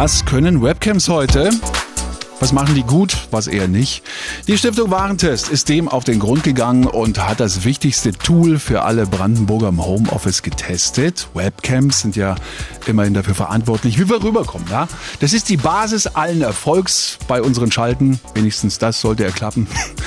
Was 0.00 0.24
können 0.24 0.62
Webcams 0.62 1.08
heute? 1.08 1.50
Was 2.38 2.52
machen 2.52 2.76
die 2.76 2.84
gut, 2.84 3.26
was 3.32 3.48
eher 3.48 3.66
nicht? 3.66 4.04
Die 4.46 4.56
Stiftung 4.56 4.92
Warentest 4.92 5.48
ist 5.48 5.68
dem 5.68 5.88
auf 5.88 6.04
den 6.04 6.20
Grund 6.20 6.44
gegangen 6.44 6.86
und 6.86 7.18
hat 7.28 7.40
das 7.40 7.64
wichtigste 7.64 8.12
Tool 8.12 8.60
für 8.60 8.82
alle 8.82 9.06
Brandenburger 9.06 9.70
im 9.70 9.84
Homeoffice 9.84 10.42
getestet. 10.42 11.26
Webcams 11.34 12.00
sind 12.00 12.14
ja 12.14 12.36
immerhin 12.86 13.12
dafür 13.12 13.34
verantwortlich, 13.34 13.98
wie 13.98 14.08
wir 14.08 14.22
rüberkommen. 14.22 14.68
Ja? 14.70 14.86
Das 15.18 15.32
ist 15.32 15.48
die 15.48 15.56
Basis 15.56 16.06
allen 16.06 16.42
Erfolgs 16.42 17.18
bei 17.26 17.42
unseren 17.42 17.72
Schalten. 17.72 18.20
Wenigstens 18.34 18.78
das 18.78 19.00
sollte 19.00 19.24
er 19.24 19.32
klappen. 19.32 19.66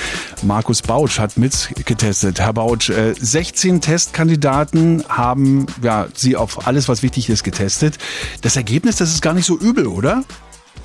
Markus 0.42 0.82
Bautsch 0.82 1.18
hat 1.18 1.36
mitgetestet. 1.36 2.40
Herr 2.40 2.52
Bautsch, 2.52 2.90
16 2.90 3.76
äh, 3.76 3.80
Testkandidaten 3.80 5.04
haben 5.08 5.66
ja, 5.82 6.08
Sie 6.14 6.36
auf 6.36 6.66
alles, 6.66 6.88
was 6.88 7.02
wichtig 7.02 7.28
ist, 7.28 7.44
getestet. 7.44 7.98
Das 8.40 8.56
Ergebnis, 8.56 8.96
das 8.96 9.10
ist 9.10 9.22
gar 9.22 9.34
nicht 9.34 9.46
so 9.46 9.56
übel, 9.56 9.86
oder? 9.86 10.24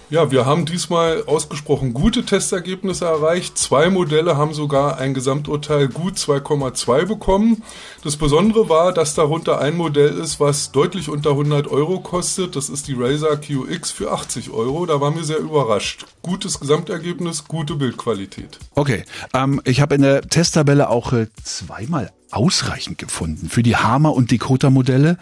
Ja, 0.10 0.32
wir 0.32 0.46
haben 0.46 0.66
diesmal 0.66 1.25
ausgesprochen 1.25 1.93
gute 1.93 2.24
Testergebnisse 2.24 3.04
erreicht. 3.04 3.57
Zwei 3.57 3.89
Modelle 3.89 4.38
haben 4.38 4.54
sogar 4.54 5.00
ein 5.00 5.14
Gesamturteil 5.14 5.89
gut 5.89 6.15
2,2 6.15 7.06
bekommen. 7.06 7.61
Das 8.06 8.15
Besondere 8.15 8.70
war, 8.70 8.93
dass 8.93 9.15
darunter 9.15 9.60
ein 9.60 9.75
Modell 9.75 10.18
ist, 10.18 10.39
was 10.39 10.71
deutlich 10.71 11.10
unter 11.10 11.32
100 11.32 11.68
Euro 11.68 12.00
kostet. 12.00 12.56
Das 12.56 12.70
ist 12.70 12.88
die 12.88 12.96
Razer 12.98 13.36
QX 13.36 13.92
für 13.92 14.14
80 14.14 14.51
Euro. 14.51 14.86
Da 14.86 15.01
waren 15.01 15.18
wir 15.18 15.25
sehr 15.25 15.39
überrascht. 15.39 16.06
Gutes 16.21 16.62
Gesamtergebnis, 16.62 17.43
gute 17.43 17.76
Bildqualität. 17.76 18.60
Okay, 18.76 19.04
ähm, 19.34 19.62
ich 19.65 19.82
habe 19.82 19.96
in 19.96 20.04
der 20.04 20.21
Testtabelle 20.21 20.89
auch 20.89 21.12
äh, 21.12 21.28
zweimal 21.43 22.14
ausreichend 22.32 22.98
gefunden 22.98 23.50
für 23.50 23.62
die 23.62 23.76
Hammer- 23.76 24.14
und 24.14 24.32
Dakota-Modelle. 24.32 25.18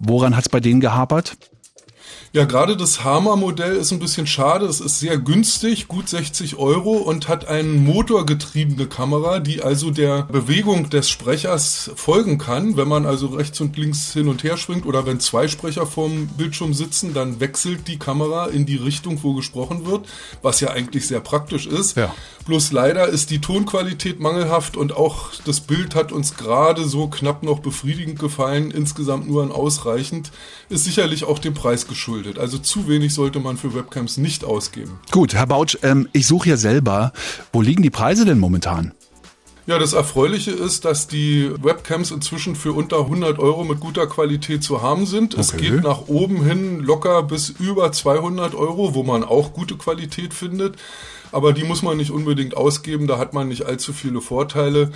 Woran 0.00 0.34
hat 0.34 0.46
es 0.46 0.48
bei 0.48 0.58
denen 0.58 0.80
gehapert? 0.80 1.36
Ja, 2.34 2.46
gerade 2.46 2.76
das 2.76 3.04
Hammer-Modell 3.04 3.76
ist 3.76 3.92
ein 3.92 4.00
bisschen 4.00 4.26
schade. 4.26 4.66
Es 4.66 4.80
ist 4.80 4.98
sehr 4.98 5.18
günstig, 5.18 5.86
gut 5.86 6.08
60 6.08 6.56
Euro 6.56 6.94
und 6.94 7.28
hat 7.28 7.46
eine 7.46 7.68
motorgetriebene 7.68 8.86
Kamera, 8.86 9.38
die 9.38 9.62
also 9.62 9.92
der 9.92 10.22
Bewegung 10.22 10.90
des 10.90 11.08
Sprechers 11.08 11.92
folgen 11.94 12.38
kann. 12.38 12.76
Wenn 12.76 12.88
man 12.88 13.06
also 13.06 13.28
rechts 13.28 13.60
und 13.60 13.76
links 13.76 14.12
hin 14.12 14.26
und 14.26 14.42
her 14.42 14.56
schwingt 14.56 14.84
oder 14.84 15.06
wenn 15.06 15.20
zwei 15.20 15.46
Sprecher 15.46 15.86
vorm 15.86 16.26
Bildschirm 16.36 16.74
sitzen, 16.74 17.14
dann 17.14 17.38
wechselt 17.38 17.86
die 17.86 18.00
Kamera 18.00 18.46
in 18.46 18.66
die 18.66 18.78
Richtung, 18.78 19.22
wo 19.22 19.34
gesprochen 19.34 19.86
wird, 19.86 20.06
was 20.42 20.58
ja 20.58 20.70
eigentlich 20.70 21.06
sehr 21.06 21.20
praktisch 21.20 21.66
ist. 21.66 21.96
Ja. 21.96 22.12
Bloß 22.46 22.72
leider 22.72 23.08
ist 23.08 23.30
die 23.30 23.40
Tonqualität 23.40 24.18
mangelhaft 24.18 24.76
und 24.76 24.96
auch 24.96 25.30
das 25.46 25.60
Bild 25.60 25.94
hat 25.94 26.10
uns 26.10 26.36
gerade 26.36 26.84
so 26.84 27.06
knapp 27.06 27.44
noch 27.44 27.60
befriedigend 27.60 28.18
gefallen. 28.18 28.72
Insgesamt 28.72 29.28
nur 29.28 29.42
ein 29.42 29.52
ausreichend. 29.52 30.32
Ist 30.68 30.84
sicherlich 30.84 31.24
auch 31.24 31.38
dem 31.38 31.54
Preis 31.54 31.86
geschuldet 31.86 32.03
geschuldet. 32.04 32.38
Also 32.38 32.58
zu 32.58 32.86
wenig 32.86 33.14
sollte 33.14 33.40
man 33.40 33.56
für 33.56 33.74
Webcams 33.74 34.18
nicht 34.18 34.44
ausgeben. 34.44 34.98
Gut, 35.10 35.34
Herr 35.34 35.46
Bautsch, 35.46 35.78
ähm, 35.82 36.08
ich 36.12 36.26
suche 36.26 36.50
ja 36.50 36.56
selber. 36.56 37.12
Wo 37.52 37.62
liegen 37.62 37.82
die 37.82 37.90
Preise 37.90 38.24
denn 38.24 38.38
momentan? 38.38 38.92
Ja, 39.66 39.78
das 39.78 39.94
Erfreuliche 39.94 40.50
ist, 40.50 40.84
dass 40.84 41.06
die 41.06 41.50
Webcams 41.62 42.10
inzwischen 42.10 42.54
für 42.54 42.72
unter 42.72 43.00
100 43.00 43.38
Euro 43.38 43.64
mit 43.64 43.80
guter 43.80 44.06
Qualität 44.06 44.62
zu 44.62 44.82
haben 44.82 45.06
sind. 45.06 45.34
Okay. 45.34 45.40
Es 45.40 45.56
geht 45.56 45.82
nach 45.82 46.06
oben 46.08 46.44
hin 46.44 46.80
locker 46.80 47.22
bis 47.22 47.48
über 47.48 47.90
200 47.90 48.54
Euro, 48.54 48.94
wo 48.94 49.02
man 49.02 49.24
auch 49.24 49.54
gute 49.54 49.76
Qualität 49.76 50.34
findet. 50.34 50.76
Aber 51.32 51.54
die 51.54 51.64
muss 51.64 51.82
man 51.82 51.96
nicht 51.96 52.10
unbedingt 52.10 52.56
ausgeben, 52.56 53.06
da 53.06 53.18
hat 53.18 53.32
man 53.32 53.48
nicht 53.48 53.64
allzu 53.64 53.92
viele 53.94 54.20
Vorteile. 54.20 54.92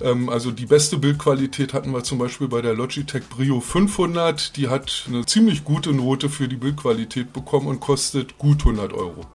Ähm, 0.00 0.28
also 0.28 0.50
die 0.50 0.66
beste 0.66 0.98
Bildqualität 0.98 1.74
hatten 1.74 1.92
wir 1.92 2.04
zum 2.04 2.18
Beispiel 2.18 2.48
bei 2.48 2.62
der 2.62 2.74
Logitech 2.74 3.24
Brio 3.28 3.60
500. 3.60 4.56
Die 4.56 4.68
hat 4.68 5.04
eine 5.08 5.26
ziemlich 5.26 5.64
gute 5.64 5.92
Note 5.92 6.28
für 6.28 6.48
die 6.48 6.56
Bildqualität 6.56 7.32
bekommen 7.32 7.66
und 7.66 7.80
kostet 7.80 8.38
gut 8.38 8.60
100 8.60 8.92
Euro. 8.92 9.26